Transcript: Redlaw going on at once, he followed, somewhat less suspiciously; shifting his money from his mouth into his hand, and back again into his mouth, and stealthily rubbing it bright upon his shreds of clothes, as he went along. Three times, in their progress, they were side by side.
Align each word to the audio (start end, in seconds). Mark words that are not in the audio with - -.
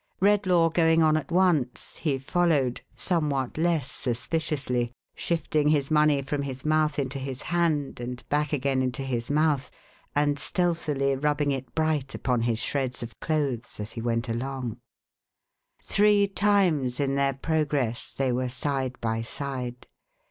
Redlaw 0.19 0.73
going 0.73 1.03
on 1.03 1.15
at 1.15 1.29
once, 1.31 1.97
he 1.97 2.17
followed, 2.17 2.81
somewhat 2.95 3.55
less 3.55 3.87
suspiciously; 3.91 4.91
shifting 5.13 5.67
his 5.67 5.91
money 5.91 6.23
from 6.23 6.41
his 6.41 6.65
mouth 6.65 6.97
into 6.97 7.19
his 7.19 7.43
hand, 7.43 7.99
and 7.99 8.27
back 8.27 8.51
again 8.51 8.81
into 8.81 9.03
his 9.03 9.29
mouth, 9.29 9.69
and 10.15 10.39
stealthily 10.39 11.15
rubbing 11.15 11.51
it 11.51 11.75
bright 11.75 12.15
upon 12.15 12.41
his 12.41 12.57
shreds 12.57 13.03
of 13.03 13.19
clothes, 13.19 13.79
as 13.79 13.91
he 13.91 14.01
went 14.01 14.27
along. 14.27 14.79
Three 15.83 16.27
times, 16.27 16.99
in 16.99 17.13
their 17.13 17.33
progress, 17.35 18.11
they 18.11 18.31
were 18.31 18.49
side 18.49 18.99
by 19.01 19.21
side. 19.21 19.85